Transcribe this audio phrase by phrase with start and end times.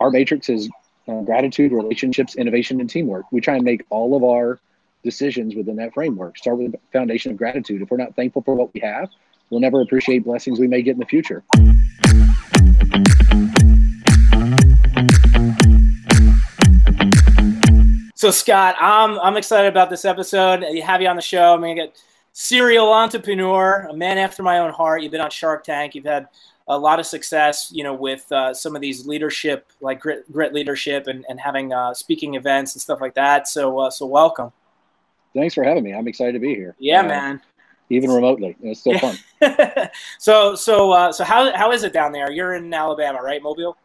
[0.00, 0.68] our matrix is
[1.08, 3.26] uh, gratitude, relationships, innovation, and teamwork.
[3.32, 4.60] We try and make all of our
[5.02, 6.36] decisions within that framework.
[6.38, 7.82] Start with the foundation of gratitude.
[7.82, 9.08] If we're not thankful for what we have,
[9.50, 11.42] we'll never appreciate blessings we may get in the future.
[18.14, 20.64] So Scott, I'm I'm excited about this episode.
[20.72, 21.54] You have you on the show.
[21.54, 22.02] I'm gonna get
[22.32, 25.02] serial entrepreneur, a man after my own heart.
[25.02, 25.94] You've been on Shark Tank.
[25.94, 26.28] You've had
[26.68, 30.52] a lot of success, you know, with uh, some of these leadership, like grit, grit
[30.52, 33.48] leadership, and, and having uh, speaking events and stuff like that.
[33.48, 34.52] So, uh, so welcome.
[35.34, 35.94] Thanks for having me.
[35.94, 36.74] I'm excited to be here.
[36.78, 37.40] Yeah, uh, man.
[37.90, 39.16] Even remotely, it's still fun.
[40.18, 42.30] so, so, uh, so how how is it down there?
[42.30, 43.78] You're in Alabama, right, Mobile?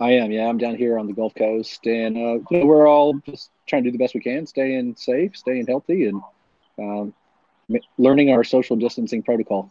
[0.00, 0.30] I am.
[0.30, 3.90] Yeah, I'm down here on the Gulf Coast, and uh, we're all just trying to
[3.90, 6.22] do the best we can, staying safe, staying healthy, and
[6.78, 7.14] um,
[7.98, 9.70] learning our social distancing protocol.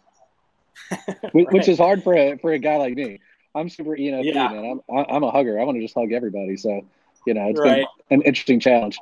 [1.33, 1.51] right.
[1.51, 3.19] which is hard for a for a guy like me.
[3.53, 4.49] I'm super you know yeah.
[4.49, 4.79] man.
[4.89, 5.59] I'm I'm a hugger.
[5.59, 6.57] I want to just hug everybody.
[6.57, 6.85] So
[7.25, 7.85] you know it's right.
[8.09, 8.97] been an interesting challenge.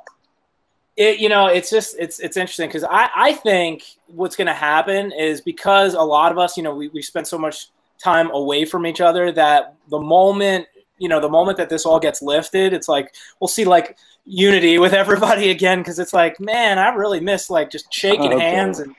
[0.96, 4.54] It, you know, it's just it's it's interesting because I I think what's going to
[4.54, 8.30] happen is because a lot of us, you know, we we spend so much time
[8.32, 10.68] away from each other that the moment
[11.00, 14.78] you know the moment that this all gets lifted, it's like we'll see like unity
[14.84, 18.40] with everybody again because it's like man, I really miss like just shaking okay.
[18.40, 18.96] hands and.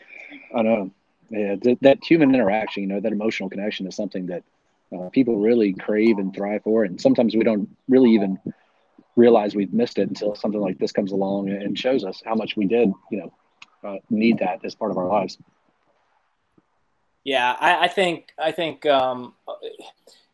[0.57, 0.91] I know
[1.37, 4.43] yeah, th- that human interaction, you know, that emotional connection is something that
[4.95, 6.85] uh, people really crave and thrive for.
[6.85, 8.39] And sometimes we don't really even
[9.17, 12.57] realize we've missed it until something like this comes along and shows us how much
[12.57, 13.33] we did, you know,
[13.89, 15.39] uh, need that as part of our lives.
[17.25, 19.35] Yeah, I, I think I think um,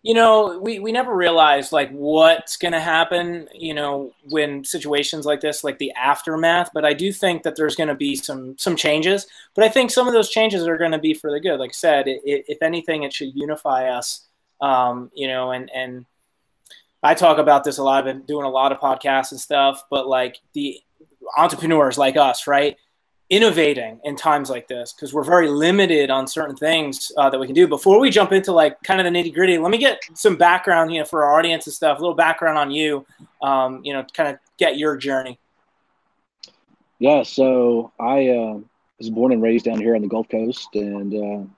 [0.02, 5.26] you know, we, we never realized like what's going to happen, you know, when situations
[5.26, 6.70] like this, like the aftermath.
[6.72, 9.26] But I do think that there's going to be some some changes.
[9.54, 11.60] But I think some of those changes are going to be for the good.
[11.60, 14.26] Like I said, it, it, if anything, it should unify us.
[14.62, 16.06] Um, you know, and and
[17.02, 17.98] I talk about this a lot.
[17.98, 19.84] I've been doing a lot of podcasts and stuff.
[19.90, 20.80] But like the
[21.36, 22.78] entrepreneurs like us, right?
[23.30, 27.46] Innovating in times like this because we're very limited on certain things uh, that we
[27.46, 27.68] can do.
[27.68, 30.92] Before we jump into like kind of the nitty gritty, let me get some background,
[30.92, 31.98] you know, for our audience and stuff.
[31.98, 33.06] A little background on you,
[33.40, 35.38] um, you know, kind of get your journey.
[36.98, 38.58] Yeah, so I uh,
[38.98, 41.48] was born and raised down here on the Gulf Coast, and uh,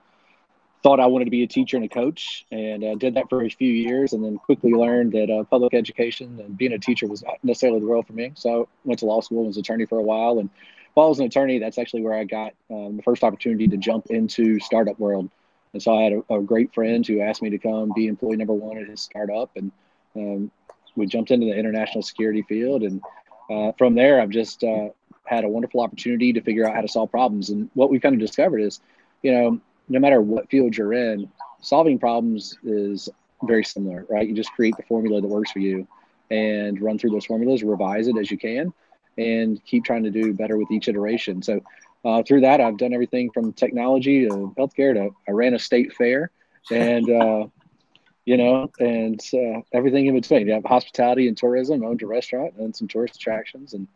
[0.83, 3.43] thought I wanted to be a teacher and a coach, and uh, did that for
[3.43, 7.07] a few years, and then quickly learned that uh, public education and being a teacher
[7.07, 8.31] was not necessarily the world for me.
[8.35, 10.49] So I went to law school and was an attorney for a while, and
[10.93, 13.77] while I was an attorney, that's actually where I got um, the first opportunity to
[13.77, 15.29] jump into startup world.
[15.73, 18.37] And so I had a, a, great friend who asked me to come be employee
[18.37, 19.71] number one at his startup, and
[20.15, 20.51] um,
[20.95, 22.83] we jumped into the international security field.
[22.83, 23.01] And
[23.49, 24.89] uh, from there, I've just uh,
[25.25, 27.49] had a wonderful opportunity to figure out how to solve problems.
[27.49, 28.81] And what we kind of discovered is,
[29.23, 31.29] you know, no matter what field you're in,
[31.61, 33.09] solving problems is
[33.43, 34.27] very similar, right?
[34.27, 35.87] You just create the formula that works for you
[36.29, 38.73] and run through those formulas, revise it as you can,
[39.17, 41.41] and keep trying to do better with each iteration.
[41.41, 41.61] So
[42.05, 45.93] uh, through that, I've done everything from technology to healthcare to I ran a state
[45.93, 46.31] fair
[46.71, 47.47] and, uh,
[48.25, 50.47] you know, and uh, everything in between.
[50.47, 53.87] You have hospitality and tourism, owned a restaurant, and some tourist attractions, and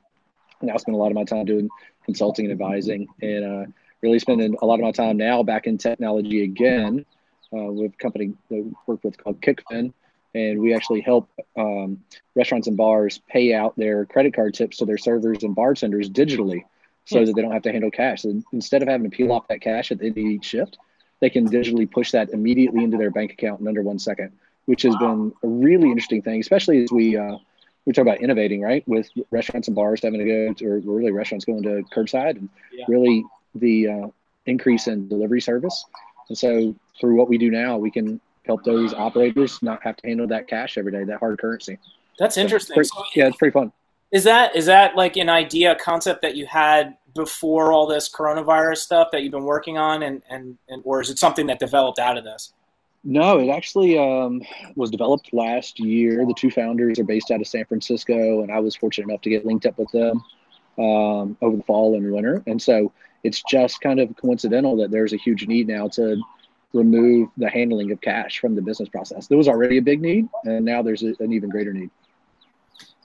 [0.61, 1.69] now I spend a lot of my time doing
[2.03, 5.77] consulting and advising, and uh, really spending a lot of my time now back in
[5.77, 7.05] technology again
[7.53, 9.93] uh, with a company that we work with called Kickfin
[10.35, 12.03] and we actually help um,
[12.35, 16.63] restaurants and bars pay out their credit card tips to their servers and bartenders digitally
[17.05, 18.23] so that they don't have to handle cash.
[18.23, 20.77] So instead of having to peel off that cash at the end of each shift,
[21.21, 24.33] they can digitally push that immediately into their bank account in under one second,
[24.65, 27.37] which has been a really interesting thing, especially as we uh,
[27.85, 28.85] we talk about innovating, right?
[28.87, 32.49] With restaurants and bars having to go, to, or really restaurants going to curbside, and
[32.73, 32.85] yeah.
[32.89, 33.23] really
[33.55, 34.07] the uh,
[34.45, 35.85] increase in delivery service.
[36.27, 40.07] And so through what we do now, we can help those operators not have to
[40.07, 41.77] handle that cash every day, that hard currency.
[42.17, 42.73] That's interesting.
[42.73, 43.71] Pretty, yeah, it's pretty fun.
[44.11, 48.77] Is that is that like an idea, concept that you had before all this coronavirus
[48.77, 51.99] stuff that you've been working on, and and, and or is it something that developed
[51.99, 52.53] out of this?
[53.03, 54.41] No, it actually um,
[54.75, 56.25] was developed last year.
[56.25, 59.29] The two founders are based out of San Francisco, and I was fortunate enough to
[59.29, 60.21] get linked up with them
[60.77, 62.43] um, over the fall and winter.
[62.47, 62.91] And so
[63.23, 66.21] it's just kind of coincidental that there's a huge need now to
[66.73, 69.27] remove the handling of cash from the business process.
[69.27, 71.89] There was already a big need, and now there's a, an even greater need.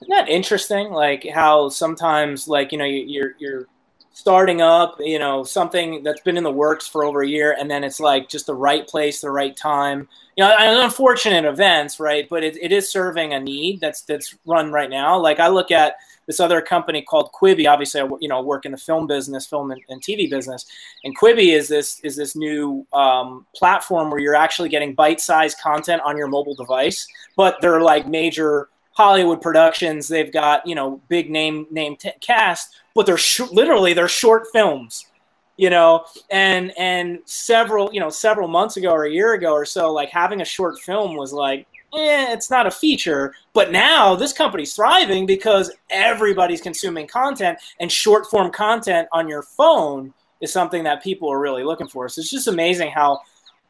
[0.01, 0.91] Isn't that interesting?
[0.91, 3.67] Like how sometimes, like you know, you're you're
[4.13, 7.69] starting up, you know, something that's been in the works for over a year, and
[7.69, 10.07] then it's like just the right place, the right time.
[10.35, 12.27] You know, an unfortunate events, right?
[12.29, 15.19] But it, it is serving a need that's that's run right now.
[15.19, 15.95] Like I look at
[16.27, 17.67] this other company called Quibi.
[17.67, 20.65] Obviously, I you know work in the film business, film and, and TV business,
[21.03, 26.01] and Quibi is this is this new um, platform where you're actually getting bite-sized content
[26.05, 30.07] on your mobile device, but they're like major Hollywood productions.
[30.07, 34.47] They've got you know big name name t- cast, but they're sh- literally they're short
[34.53, 35.07] films,
[35.57, 36.05] you know.
[36.29, 40.09] And and several you know several months ago or a year ago or so, like
[40.09, 41.67] having a short film was like.
[41.95, 47.91] Eh, it's not a feature, but now this company's thriving because everybody's consuming content and
[47.91, 50.11] short form content on your phone
[50.41, 52.09] is something that people are really looking for.
[52.09, 53.21] So it's just amazing how,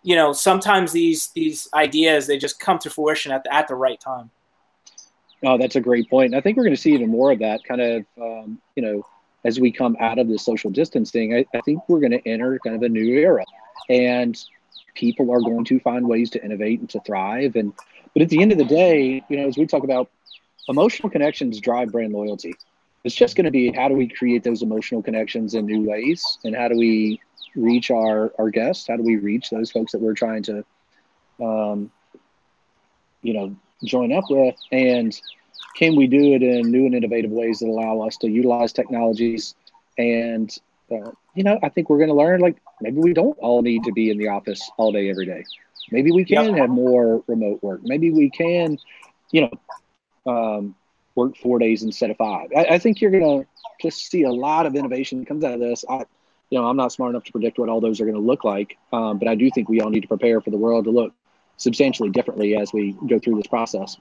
[0.04, 3.76] you know, sometimes these these ideas they just come to fruition at the, at the
[3.76, 4.30] right time.
[5.44, 6.34] Oh, that's a great point.
[6.34, 9.06] I think we're going to see even more of that kind of, um, you know,
[9.44, 11.36] as we come out of the social distancing.
[11.36, 13.44] I, I think we're going to enter kind of a new era,
[13.90, 14.42] and
[14.96, 17.58] people are going to find ways to innovate and to thrive.
[17.58, 17.74] And
[18.14, 20.10] but at the end of the day, you know, as we talk about
[20.70, 22.54] emotional connections drive brand loyalty.
[23.04, 26.38] It's just going to be how do we create those emotional connections in new ways,
[26.44, 27.20] and how do we
[27.56, 28.88] reach our our guests?
[28.88, 30.64] How do we reach those folks that we're trying to,
[31.42, 31.92] um,
[33.22, 35.20] you know, join up with, and
[35.76, 39.56] can we do it in new and innovative ways that allow us to utilize technologies?
[39.98, 40.58] And
[40.90, 43.84] uh, you know, I think we're going to learn like maybe we don't all need
[43.84, 45.44] to be in the office all day every day.
[45.92, 46.58] Maybe we can yep.
[46.58, 47.82] have more remote work.
[47.84, 48.78] Maybe we can,
[49.32, 49.50] you
[50.26, 50.76] know, um,
[51.16, 52.50] work four days instead of five.
[52.56, 53.48] I, I think you're going to
[53.82, 55.86] just see a lot of innovation that comes out of this.
[55.90, 56.06] I,
[56.50, 58.44] you know, I'm not smart enough to predict what all those are going to look
[58.44, 60.92] like, um, but I do think we all need to prepare for the world to
[60.92, 61.14] look
[61.58, 63.98] substantially differently as we go through this process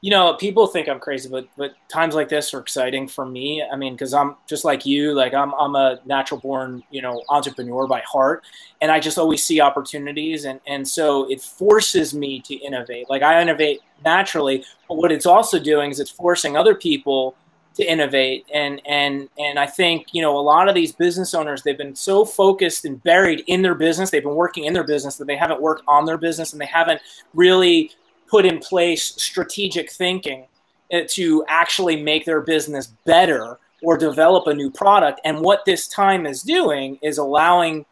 [0.00, 3.62] you know, people think I'm crazy, but but times like this are exciting for me.
[3.62, 7.22] I mean, because I'm just like you, like I'm I'm a natural born, you know,
[7.28, 8.44] entrepreneur by heart,
[8.80, 13.10] and I just always see opportunities, and and so it forces me to innovate.
[13.10, 17.34] Like I innovate naturally, but what it's also doing is it's forcing other people
[17.74, 21.62] to innovate and and and I think you know a lot of these business owners
[21.62, 25.14] they've been so focused and buried in their business they've been working in their business
[25.16, 27.00] that they haven't worked on their business and they haven't
[27.34, 27.92] really
[28.28, 30.46] put in place strategic thinking
[30.92, 35.86] uh, to actually make their business better or develop a new product and what this
[35.88, 37.84] time is doing is allowing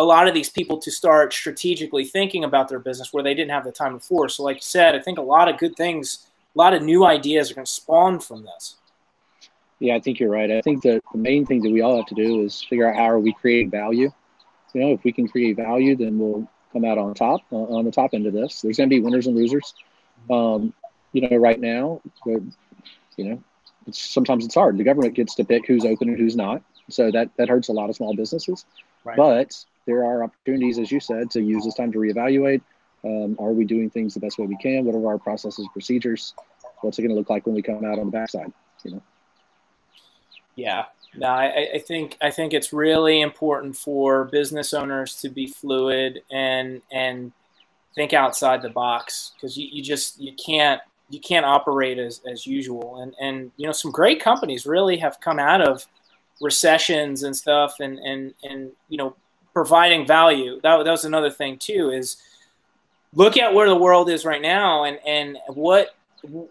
[0.00, 3.50] a lot of these people to start strategically thinking about their business where they didn't
[3.50, 6.26] have the time before so like you said i think a lot of good things
[6.54, 8.76] a lot of new ideas are going to spawn from this
[9.80, 10.50] yeah, I think you're right.
[10.50, 13.10] I think the main thing that we all have to do is figure out how
[13.10, 14.10] are we creating value.
[14.74, 17.84] You know, if we can create value, then we'll come out on top uh, on
[17.84, 18.62] the top end of this.
[18.62, 19.74] There's going to be winners and losers.
[20.30, 20.72] Um,
[21.12, 22.44] you know, right now, you
[23.18, 23.42] know,
[23.86, 24.76] it's, sometimes it's hard.
[24.78, 27.72] The government gets to pick who's open and who's not, so that that hurts a
[27.72, 28.64] lot of small businesses.
[29.04, 29.16] Right.
[29.16, 32.60] But there are opportunities, as you said, to use this time to reevaluate.
[33.04, 34.84] Um, are we doing things the best way we can?
[34.84, 36.34] What are our processes, procedures?
[36.80, 38.52] What's it going to look like when we come out on the backside?
[38.84, 39.02] You know.
[40.56, 40.86] Yeah,
[41.18, 46.22] no, I, I, think I think it's really important for business owners to be fluid
[46.30, 47.32] and and
[47.94, 50.80] think outside the box because you, you just you can't
[51.10, 55.20] you can't operate as, as usual and and you know some great companies really have
[55.20, 55.86] come out of
[56.40, 59.16] recessions and stuff and and and you know
[59.52, 62.18] providing value that, that was another thing too is
[63.14, 65.96] look at where the world is right now and and what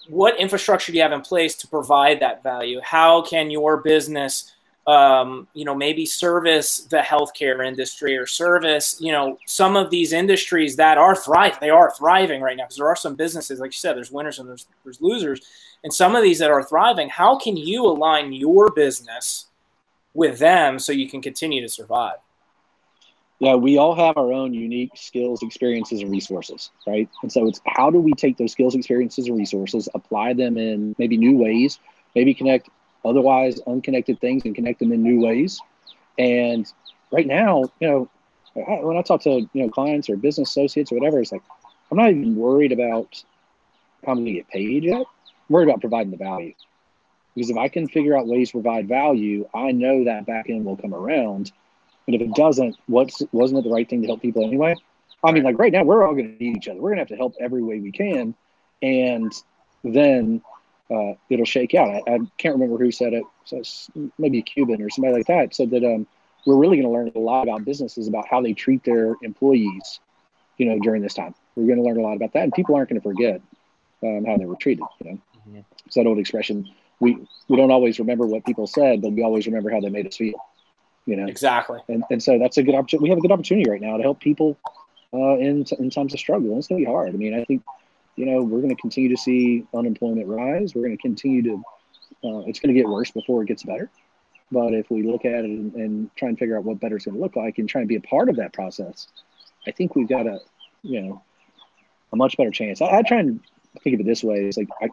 [0.07, 2.79] what infrastructure do you have in place to provide that value?
[2.83, 4.53] How can your business,
[4.87, 10.13] um, you know, maybe service the healthcare industry or service, you know, some of these
[10.13, 11.57] industries that are thriving?
[11.59, 14.39] They are thriving right now because there are some businesses, like you said, there's winners
[14.39, 15.41] and there's there's losers,
[15.83, 17.09] and some of these that are thriving.
[17.09, 19.47] How can you align your business
[20.13, 22.17] with them so you can continue to survive?
[23.39, 27.07] yeah, we all have our own unique skills, experiences, and resources, right?
[27.21, 30.95] And so it's how do we take those skills, experiences, and resources, apply them in
[30.97, 31.79] maybe new ways,
[32.15, 32.69] maybe connect
[33.07, 35.59] otherwise unconnected things and connect them in new ways.
[36.17, 36.71] And
[37.11, 38.09] right now, you know,
[38.53, 41.43] when I talk to you know clients or business associates or whatever, it's like
[41.91, 43.23] I'm not even worried about
[44.05, 45.01] how I'm going to get paid yet.
[45.01, 45.05] I'm
[45.49, 46.53] worried about providing the value.
[47.35, 50.65] Because if I can figure out ways to provide value, I know that back end
[50.65, 51.51] will come around
[52.07, 54.75] but if it doesn't, what's wasn't it the right thing to help people anyway?
[55.23, 56.79] I mean, like right now, we're all going to need each other.
[56.79, 58.33] We're going to have to help every way we can,
[58.81, 59.33] and
[59.83, 60.41] then
[60.89, 61.89] uh, it'll shake out.
[61.89, 63.23] I, I, can't remember who said it.
[63.45, 63.61] So
[64.17, 66.07] maybe a Cuban or somebody like that said that um,
[66.45, 69.99] we're really going to learn a lot about businesses about how they treat their employees.
[70.57, 72.75] You know, during this time, we're going to learn a lot about that, and people
[72.75, 73.41] aren't going to forget
[74.01, 74.85] um, how they were treated.
[75.03, 75.59] You know, mm-hmm.
[75.85, 76.67] it's that old expression.
[76.99, 77.17] We
[77.47, 80.17] we don't always remember what people said, but we always remember how they made us
[80.17, 80.41] feel
[81.07, 83.67] you know exactly and, and so that's a good opportunity we have a good opportunity
[83.67, 84.57] right now to help people
[85.13, 87.43] uh, in, in times of struggle and it's going to be hard i mean i
[87.45, 87.63] think
[88.17, 91.63] you know we're going to continue to see unemployment rise we're going to continue to
[92.25, 93.89] uh, it's going to get worse before it gets better
[94.51, 97.05] but if we look at it and, and try and figure out what better is
[97.05, 99.07] going to look like and try and be a part of that process
[99.65, 100.39] i think we've got a
[100.81, 101.21] you know
[102.11, 103.39] a much better chance i, I try and
[103.83, 104.89] think of it this way it's like I,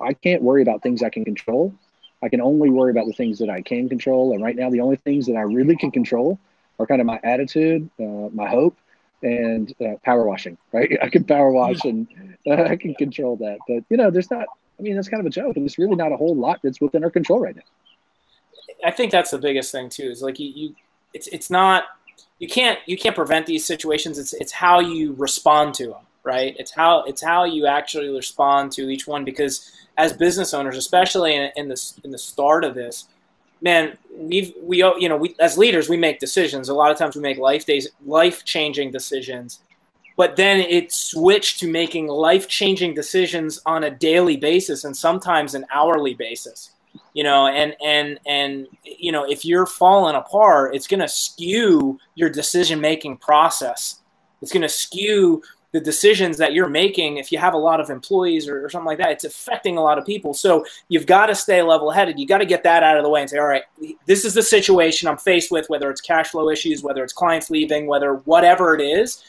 [0.00, 1.74] I can't worry about things I can control.
[2.22, 4.32] I can only worry about the things that I can control.
[4.32, 6.38] And right now, the only things that I really can control
[6.78, 8.76] are kind of my attitude, uh, my hope,
[9.26, 10.56] and uh, power washing.
[10.72, 10.96] Right?
[11.02, 12.06] I can power wash and
[12.46, 13.58] uh, I can control that.
[13.68, 14.46] But you know, there's not.
[14.78, 17.02] I mean, that's kind of a joke, there's really not a whole lot that's within
[17.02, 17.62] our control right now.
[18.84, 20.10] I think that's the biggest thing too.
[20.10, 20.74] Is like you, you
[21.14, 21.84] it's it's not
[22.38, 24.18] you can't you can't prevent these situations.
[24.18, 26.54] It's it's how you respond to them, right?
[26.58, 31.34] It's how it's how you actually respond to each one because as business owners, especially
[31.34, 33.06] in, in the in the start of this,
[33.60, 36.68] man, we've we you know we as leaders we make decisions.
[36.68, 39.60] A lot of times we make life days life changing decisions,
[40.16, 45.54] but then it switched to making life changing decisions on a daily basis and sometimes
[45.54, 46.72] an hourly basis.
[47.12, 51.98] You know and and and you know if you're falling apart it's going to skew
[52.14, 54.00] your decision making process.
[54.42, 55.42] It's going to skew
[55.72, 58.86] the decisions that you're making if you have a lot of employees or, or something
[58.86, 60.32] like that it's affecting a lot of people.
[60.32, 63.10] So you've got to stay level headed you got to get that out of the
[63.10, 63.64] way and say all right
[64.06, 67.50] this is the situation i'm faced with whether it's cash flow issues whether it's clients
[67.50, 69.24] leaving whether whatever it is.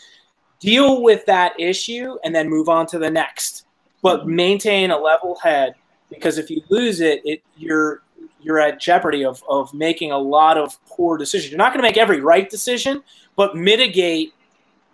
[0.60, 3.66] Deal with that issue and then move on to the next.
[4.02, 5.76] But maintain a level head
[6.10, 8.02] because if you lose it, it you're
[8.40, 11.52] you're at jeopardy of, of making a lot of poor decisions.
[11.52, 13.04] You're not going to make every right decision,
[13.36, 14.34] but mitigate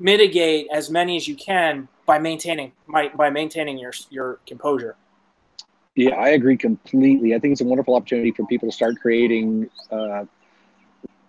[0.04, 4.96] mitigate as many as you can by maintaining by, by maintaining your your composure.
[5.96, 7.34] Yeah, I agree completely.
[7.36, 10.26] I think it's a wonderful opportunity for people to start creating uh,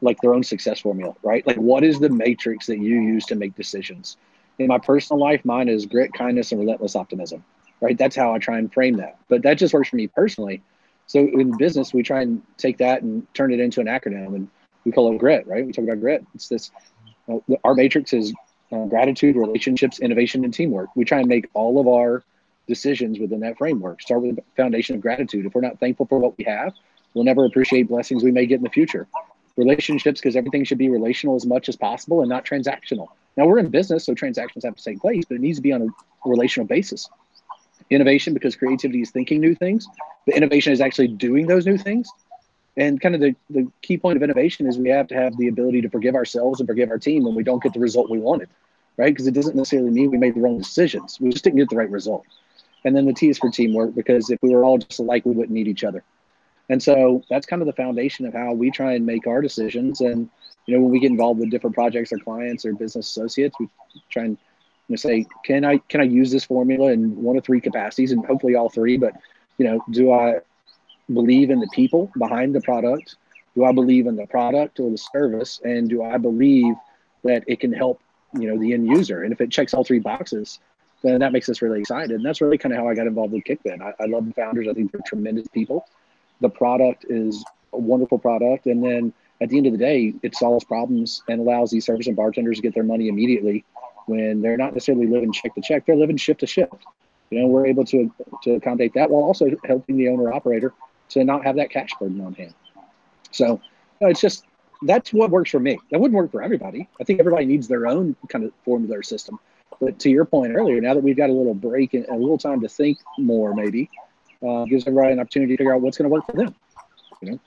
[0.01, 1.47] like their own success formula, right?
[1.47, 4.17] Like, what is the matrix that you use to make decisions?
[4.59, 7.45] In my personal life, mine is grit, kindness, and relentless optimism
[7.85, 7.99] right?
[7.99, 9.19] That's how I try and frame that.
[9.29, 10.63] But that just works for me personally.
[11.07, 14.49] So in business, we try and take that and turn it into an acronym, and
[14.85, 15.67] we call it GRIT, right?
[15.67, 16.25] We talk about GRIT.
[16.35, 16.71] It's this.
[17.29, 18.33] Uh, our matrix is
[18.73, 20.91] uh, gratitude, relationships, innovation, and teamwork.
[20.95, 22.23] We try and make all of our
[22.67, 24.01] decisions within that framework.
[24.01, 25.47] Start with the foundation of gratitude.
[25.47, 26.73] If we're not thankful for what we have,
[27.13, 29.07] we'll never appreciate blessings we may get in the future.
[29.57, 33.09] Relationships, because everything should be relational as much as possible and not transactional.
[33.37, 35.73] Now we're in business, so transactions have to take place, but it needs to be
[35.73, 37.09] on a relational basis
[37.91, 39.87] innovation because creativity is thinking new things,
[40.27, 42.09] but innovation is actually doing those new things.
[42.77, 45.49] And kind of the, the key point of innovation is we have to have the
[45.49, 48.19] ability to forgive ourselves and forgive our team when we don't get the result we
[48.19, 48.49] wanted,
[48.97, 49.13] right?
[49.13, 51.21] Because it doesn't necessarily mean we made the wrong decisions.
[51.21, 52.25] We just didn't get the right result.
[52.85, 55.33] And then the T is for teamwork because if we were all just alike, we
[55.33, 56.03] wouldn't need each other.
[56.69, 60.01] And so that's kind of the foundation of how we try and make our decisions.
[60.01, 60.29] And,
[60.67, 63.69] you know, when we get involved with different projects or clients or business associates, we
[64.11, 64.39] try and
[64.89, 68.13] you know, say, can I can I use this formula in one of three capacities,
[68.13, 68.97] and hopefully all three.
[68.97, 69.15] But
[69.57, 70.41] you know, do I
[71.13, 73.17] believe in the people behind the product?
[73.55, 75.61] Do I believe in the product or the service?
[75.65, 76.75] And do I believe
[77.23, 78.01] that it can help
[78.39, 79.23] you know the end user?
[79.23, 80.59] And if it checks all three boxes,
[81.03, 82.11] then that makes us really excited.
[82.11, 83.81] And that's really kind of how I got involved with Kickfin.
[83.81, 84.67] I, I love the founders.
[84.69, 85.87] I think they're tremendous people.
[86.41, 90.35] The product is a wonderful product, and then at the end of the day, it
[90.35, 93.65] solves problems and allows these servers and bartenders to get their money immediately
[94.07, 96.75] when they're not necessarily living check to check, they're living shift to shift.
[97.31, 100.73] You know, we're able to to accommodate that while also helping the owner operator
[101.11, 102.55] to not have that cash burden on hand.
[103.31, 103.61] So
[104.01, 104.45] it's just
[104.83, 105.79] that's what works for me.
[105.91, 106.89] That wouldn't work for everybody.
[107.01, 109.39] I think everybody needs their own kind of formula or system.
[109.81, 112.39] But to your point earlier, now that we've got a little break and a little
[112.39, 113.91] time to think more, maybe
[114.47, 116.55] uh, gives everybody an opportunity to figure out what's going to work for them.
[117.23, 117.41] You know,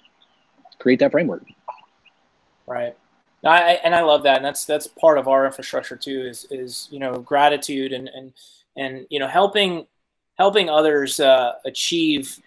[0.80, 1.44] create that framework.
[2.66, 2.96] Right.
[3.46, 6.26] I, and I love that, and that's that's part of our infrastructure too.
[6.28, 8.34] Is is you know gratitude and and
[8.76, 9.86] and you know helping
[10.38, 12.40] helping others uh, achieve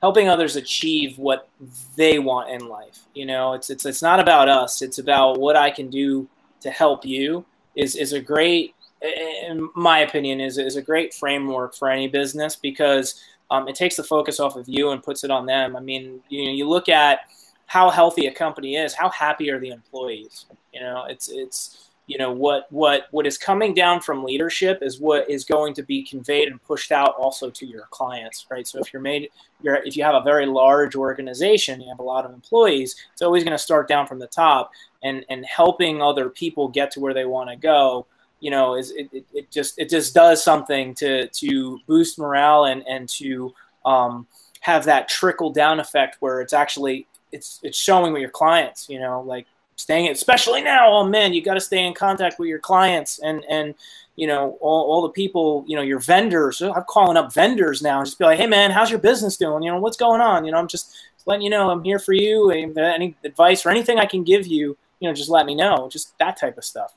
[0.00, 1.48] helping others achieve what
[1.96, 3.00] they want in life.
[3.14, 4.82] You know, it's it's it's not about us.
[4.82, 6.28] It's about what I can do
[6.60, 7.44] to help you.
[7.76, 12.56] Is is a great, in my opinion, is is a great framework for any business
[12.56, 15.76] because um, it takes the focus off of you and puts it on them.
[15.76, 17.20] I mean, you know, you look at
[17.66, 20.46] how healthy a company is, how happy are the employees?
[20.72, 24.98] You know, it's it's you know what what what is coming down from leadership is
[24.98, 28.66] what is going to be conveyed and pushed out also to your clients, right?
[28.66, 29.28] So if you're made
[29.62, 33.22] you're if you have a very large organization, you have a lot of employees, it's
[33.22, 34.72] always going to start down from the top
[35.04, 38.06] and and helping other people get to where they want to go
[38.40, 42.64] you know is it, it, it, just it just does something to to boost morale
[42.64, 44.26] and and to um,
[44.60, 48.98] have that trickle down effect where it's actually it's it's showing with your clients you
[48.98, 49.46] know like
[49.80, 53.44] staying especially now oh man you got to stay in contact with your clients and
[53.48, 53.74] and
[54.16, 56.60] you know all, all the people you know your vendors.
[56.60, 59.62] I'm calling up vendors now and just be like hey man how's your business doing?
[59.62, 60.44] You know what's going on?
[60.44, 60.94] You know i'm just
[61.26, 62.50] letting you know i'm here for you.
[62.50, 66.16] Any advice or anything i can give you you know just let me know just
[66.18, 66.92] that type of stuff.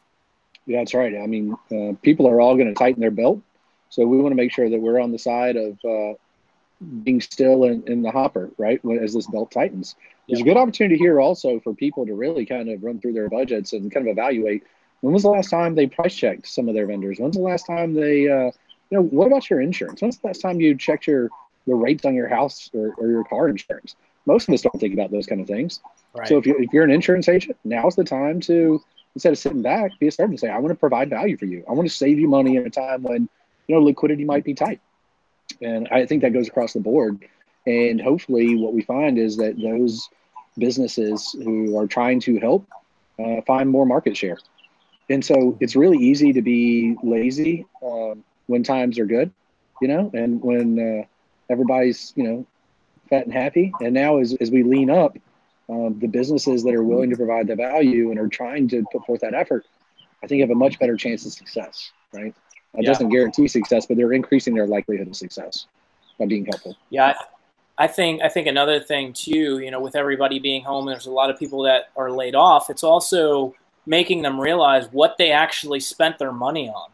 [0.66, 1.16] Yeah that's right.
[1.16, 3.42] I mean uh, people are all going to tighten their belt.
[3.90, 6.14] So we want to make sure that we're on the side of uh,
[7.04, 8.82] being still in, in the hopper, right?
[9.00, 9.96] As this belt tightens,
[10.28, 13.30] there's a good opportunity here also for people to really kind of run through their
[13.30, 14.64] budgets and kind of evaluate
[15.04, 17.20] when was the last time they price checked some of their vendors?
[17.20, 18.52] When's the last time they, uh,
[18.90, 20.02] you know, what about your insurance?
[20.02, 21.30] When's the last time you checked your
[21.68, 23.98] the rates on your house or, or your car insurance?
[24.26, 25.82] Most of us don't think about those kind of things.
[26.16, 26.26] Right.
[26.26, 28.82] So if, you, if you're an insurance agent, now's the time to
[29.14, 31.46] instead of sitting back, be a servant and say, I want to provide value for
[31.46, 31.66] you.
[31.70, 33.28] I want to save you money in a time when
[33.68, 34.80] you know liquidity might be tight.
[35.62, 37.20] And I think that goes across the board.
[37.66, 40.10] And hopefully, what we find is that those
[40.58, 42.68] businesses who are trying to help
[43.20, 44.38] uh, find more market share
[45.10, 49.32] and so it's really easy to be lazy um, when times are good,
[49.82, 51.06] you know, and when uh,
[51.50, 52.46] everybody's you know
[53.10, 53.72] fat and happy.
[53.82, 55.18] And now as as we lean up,
[55.70, 59.06] um, the businesses that are willing to provide the value and are trying to put
[59.06, 59.66] forth that effort,
[60.24, 61.92] I think have a much better chance of success.
[62.14, 62.34] Right?
[62.76, 62.90] It yeah.
[62.90, 65.68] doesn't guarantee success, but they're increasing their likelihood of success
[66.18, 66.76] by being helpful.
[66.90, 67.14] Yeah.
[67.78, 71.12] I think I think another thing too, you know, with everybody being home, there's a
[71.12, 72.70] lot of people that are laid off.
[72.70, 76.90] It's also making them realize what they actually spent their money on.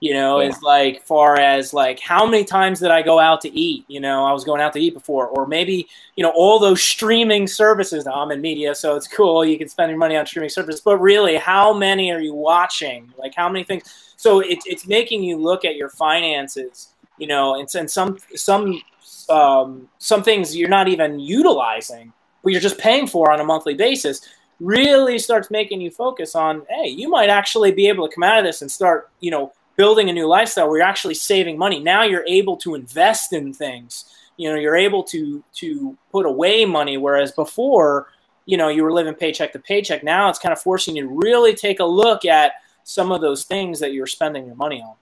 [0.00, 0.50] You know, yeah.
[0.50, 3.84] is like far as like how many times did I go out to eat?
[3.88, 6.80] You know, I was going out to eat before, or maybe you know all those
[6.80, 8.04] streaming services.
[8.04, 9.44] Now I'm in media, so it's cool.
[9.44, 13.12] You can spend your money on streaming services, but really, how many are you watching?
[13.18, 14.12] Like how many things?
[14.16, 16.94] So it's it's making you look at your finances.
[17.16, 18.80] You know, and, and some some
[19.28, 22.12] um, some things you're not even utilizing,
[22.42, 24.20] but you're just paying for on a monthly basis
[24.60, 28.38] really starts making you focus on, hey, you might actually be able to come out
[28.38, 31.78] of this and start, you know, building a new lifestyle where you're actually saving money.
[31.78, 34.04] Now you're able to invest in things.
[34.36, 38.08] You know, you're able to to put away money, whereas before,
[38.46, 40.02] you know, you were living paycheck to paycheck.
[40.02, 42.52] Now it's kind of forcing you to really take a look at
[42.84, 44.94] some of those things that you're spending your money on.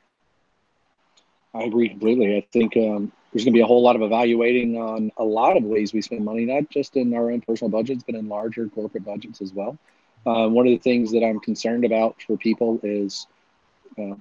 [1.56, 2.36] I agree completely.
[2.36, 5.56] I think um, there's going to be a whole lot of evaluating on a lot
[5.56, 8.68] of ways we spend money, not just in our own personal budgets, but in larger
[8.68, 9.78] corporate budgets as well.
[10.26, 13.26] Uh, one of the things that I'm concerned about for people is,
[13.98, 14.16] uh,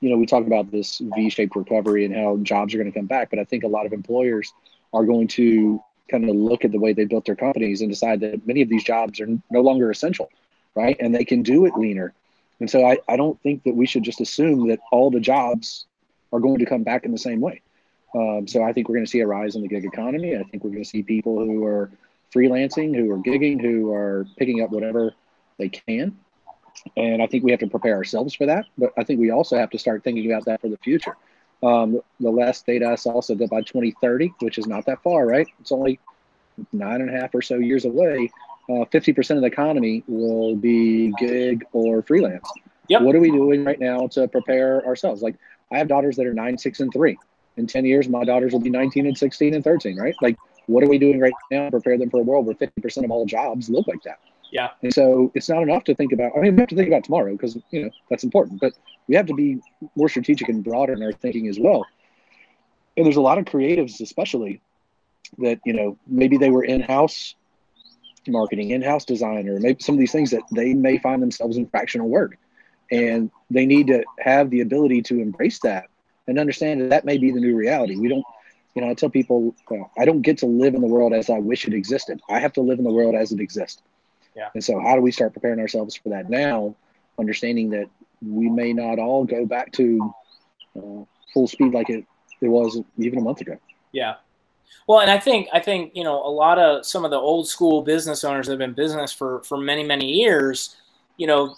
[0.00, 3.06] you know, we talk about this V-shaped recovery and how jobs are going to come
[3.06, 4.52] back, but I think a lot of employers
[4.92, 8.20] are going to kind of look at the way they built their companies and decide
[8.20, 10.28] that many of these jobs are no longer essential,
[10.74, 10.96] right?
[11.00, 12.12] And they can do it leaner.
[12.60, 15.86] And so I, I don't think that we should just assume that all the jobs
[16.32, 17.62] are going to come back in the same way.
[18.14, 20.36] Um, so I think we're going to see a rise in the gig economy.
[20.36, 21.90] I think we're going to see people who are
[22.34, 25.14] freelancing, who are gigging, who are picking up whatever
[25.58, 26.18] they can.
[26.96, 28.66] And I think we have to prepare ourselves for that.
[28.76, 31.16] But I think we also have to start thinking about that for the future.
[31.62, 35.26] Um, the last data I saw said that by 2030, which is not that far,
[35.26, 35.46] right?
[35.60, 35.98] It's only
[36.72, 38.30] nine and a half or so years away.
[38.68, 42.48] Uh, 50% of the economy will be gig or freelance.
[42.88, 43.02] Yep.
[43.02, 45.22] What are we doing right now to prepare ourselves?
[45.22, 45.36] Like,
[45.70, 47.18] I have daughters that are nine, six, and three
[47.58, 50.14] in 10 years, my daughters will be 19 and 16 and 13, right?
[50.22, 53.04] Like, what are we doing right now to prepare them for a world where 50%
[53.04, 54.20] of all jobs look like that?
[54.50, 54.70] Yeah.
[54.82, 57.04] And so it's not enough to think about, I mean, we have to think about
[57.04, 58.72] tomorrow because, you know, that's important, but
[59.08, 59.58] we have to be
[59.94, 61.84] more strategic and broader in our thinking as well.
[62.96, 64.60] And there's a lot of creatives, especially
[65.38, 67.34] that, you know, maybe they were in house
[68.26, 71.66] marketing, in house designer, maybe some of these things that they may find themselves in
[71.66, 72.38] fractional work.
[72.90, 75.88] And they need to have the ability to embrace that
[76.26, 77.96] and understand that that may be the new reality.
[77.96, 78.24] We don't,
[78.74, 81.30] you know, I tell people, uh, I don't get to live in the world as
[81.30, 82.20] I wish it existed.
[82.28, 83.82] I have to live in the world as it exists.
[84.36, 84.48] Yeah.
[84.54, 86.76] And so, how do we start preparing ourselves for that now,
[87.18, 87.88] understanding that
[88.22, 90.14] we may not all go back to
[90.76, 92.04] uh, full speed like it,
[92.40, 93.56] it was even a month ago?
[93.90, 94.14] Yeah.
[94.86, 97.48] Well, and I think I think you know a lot of some of the old
[97.48, 100.76] school business owners that have been business for for many many years.
[101.16, 101.56] You know,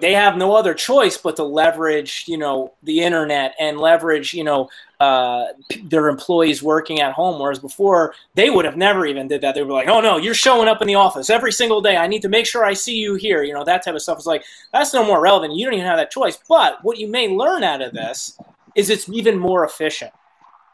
[0.00, 4.42] they have no other choice but to leverage, you know, the internet and leverage, you
[4.42, 5.46] know, uh,
[5.84, 7.40] their employees working at home.
[7.40, 9.54] Whereas before, they would have never even did that.
[9.54, 11.96] They were like, "Oh no, you're showing up in the office every single day.
[11.96, 14.18] I need to make sure I see you here." You know, that type of stuff
[14.18, 15.54] is like that's no more relevant.
[15.54, 16.38] You don't even have that choice.
[16.48, 18.38] But what you may learn out of this
[18.74, 20.12] is it's even more efficient.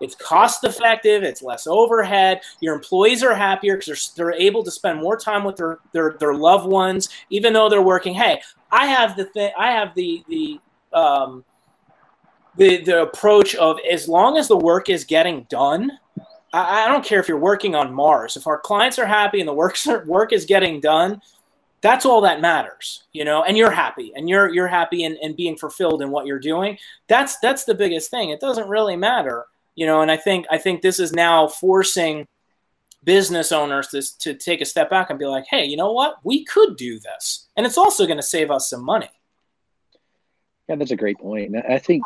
[0.01, 1.23] It's cost effective.
[1.23, 2.41] It's less overhead.
[2.61, 6.17] Your employees are happier because they're, they're able to spend more time with their, their,
[6.19, 8.13] their loved ones, even though they're working.
[8.13, 8.43] Hey,
[8.75, 9.53] I have the thing.
[9.57, 10.61] I have the the
[10.93, 11.45] um,
[12.57, 15.93] the the approach of as long as the work is getting done.
[16.53, 18.37] I, I don't care if you're working on Mars.
[18.37, 21.23] If our clients are happy and the work work is getting done,
[21.85, 25.37] that's all that matters you know and you're happy and you're you're happy and, and
[25.37, 29.45] being fulfilled in what you're doing that's that's the biggest thing it doesn't really matter
[29.75, 32.27] you know and i think i think this is now forcing
[33.05, 36.17] business owners to, to take a step back and be like hey you know what
[36.25, 39.11] we could do this and it's also going to save us some money
[40.69, 42.03] yeah that's a great point i think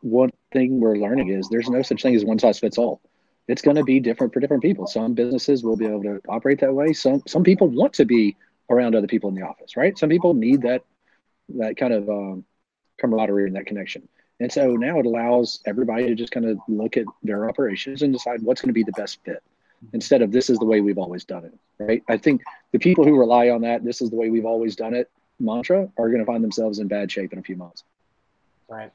[0.00, 3.00] one thing we're learning is there's no such thing as one size fits all
[3.48, 4.86] it's going to be different for different people.
[4.86, 6.92] Some businesses will be able to operate that way.
[6.92, 8.36] Some some people want to be
[8.70, 9.98] around other people in the office, right?
[9.98, 10.84] Some people need that
[11.56, 12.44] that kind of um,
[12.98, 14.08] camaraderie and that connection.
[14.40, 18.12] And so now it allows everybody to just kind of look at their operations and
[18.12, 19.42] decide what's going to be the best fit
[19.92, 22.02] instead of this is the way we've always done it, right?
[22.08, 22.42] I think
[22.72, 25.88] the people who rely on that, this is the way we've always done it mantra,
[25.98, 27.84] are going to find themselves in bad shape in a few months.
[28.68, 28.92] Right.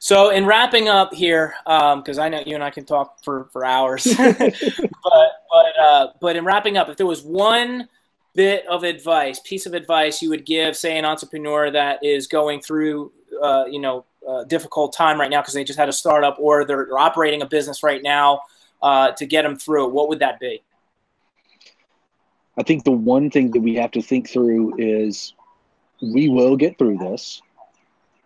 [0.00, 3.48] So, in wrapping up here, because um, I know you and I can talk for,
[3.52, 4.38] for hours, but
[5.02, 7.88] but uh, but in wrapping up, if there was one
[8.34, 12.60] bit of advice, piece of advice you would give, say, an entrepreneur that is going
[12.60, 16.36] through, uh, you know, a difficult time right now because they just had a startup
[16.38, 18.40] or they're, they're operating a business right now
[18.84, 20.62] uh, to get them through, what would that be?
[22.56, 25.32] I think the one thing that we have to think through is
[26.02, 27.40] we will get through this.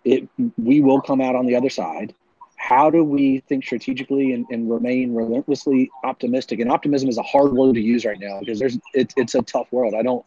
[0.05, 2.13] It we will come out on the other side.
[2.57, 6.59] How do we think strategically and, and remain relentlessly optimistic?
[6.59, 9.43] And optimism is a hard word to use right now because there's it, it's a
[9.43, 9.95] tough world.
[9.95, 10.27] I don't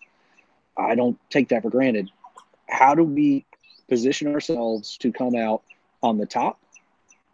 [0.78, 2.10] i don't take that for granted.
[2.70, 3.46] How do we
[3.90, 5.62] position ourselves to come out
[6.02, 6.58] on the top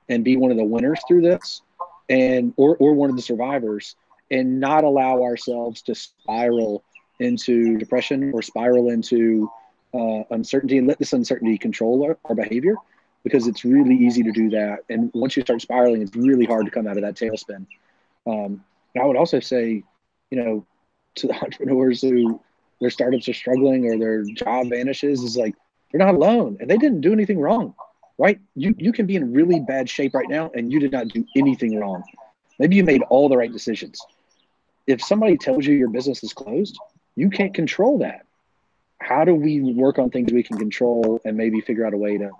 [0.09, 1.61] and be one of the winners through this
[2.09, 3.95] and or, or one of the survivors
[4.31, 6.83] and not allow ourselves to spiral
[7.19, 9.49] into depression or spiral into
[9.93, 12.75] uh, uncertainty and let this uncertainty control our, our behavior
[13.23, 14.79] because it's really easy to do that.
[14.89, 17.65] And once you start spiraling, it's really hard to come out of that tailspin.
[18.25, 19.83] Um, and I would also say,
[20.31, 20.65] you know,
[21.15, 22.41] to the entrepreneurs who
[22.79, 25.55] their startups are struggling or their job vanishes, is like
[25.91, 27.73] they're not alone and they didn't do anything wrong,
[28.17, 28.39] right?
[28.55, 31.25] You you can be in really bad shape right now and you did not do
[31.35, 32.03] anything wrong.
[32.59, 33.99] Maybe you made all the right decisions.
[34.87, 36.77] If somebody tells you your business is closed,
[37.15, 38.25] you can't control that
[38.99, 42.17] how do we work on things we can control and maybe figure out a way
[42.17, 42.31] to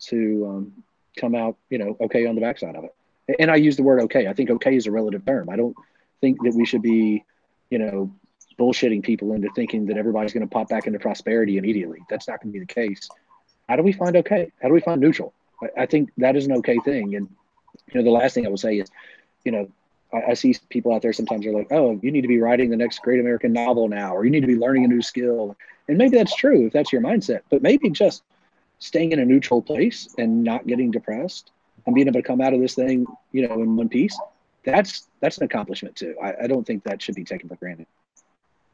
[0.00, 0.72] to um,
[1.16, 2.94] come out you know okay on the backside of it
[3.38, 5.76] and i use the word okay i think okay is a relative term i don't
[6.20, 7.24] think that we should be
[7.70, 8.12] you know
[8.58, 12.40] bullshitting people into thinking that everybody's going to pop back into prosperity immediately that's not
[12.40, 13.08] going to be the case
[13.68, 15.32] how do we find okay how do we find neutral
[15.76, 17.28] I, think that is an okay thing and
[17.92, 18.90] you know the last thing i will say is
[19.44, 19.70] you know
[20.14, 22.70] I, I see people out there sometimes are like, oh, you need to be writing
[22.70, 25.56] the next great American novel now, or you need to be learning a new skill.
[25.88, 28.22] And maybe that's true if that's your mindset, but maybe just
[28.78, 31.50] staying in a neutral place and not getting depressed
[31.86, 34.18] and being able to come out of this thing, you know, in one piece,
[34.64, 36.14] that's that's an accomplishment too.
[36.22, 37.86] I, I don't think that should be taken for granted.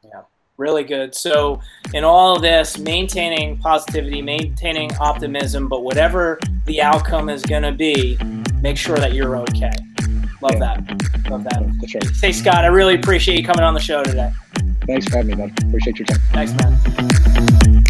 [0.03, 0.21] Yeah,
[0.61, 1.13] really good.
[1.13, 1.59] So
[1.93, 7.71] in all of this, maintaining positivity, maintaining optimism, but whatever the outcome is going to
[7.71, 8.17] be,
[8.61, 9.73] make sure that you're okay.
[10.41, 10.59] Love yeah.
[10.59, 11.29] that.
[11.29, 11.63] Love that.
[11.81, 12.15] That's right.
[12.21, 14.31] Hey, Scott, I really appreciate you coming on the show today.
[14.85, 15.63] Thanks for having me, bud.
[15.67, 16.19] Appreciate your time.
[16.31, 17.83] Thanks, man.